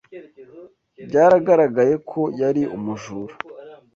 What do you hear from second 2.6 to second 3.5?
umujura.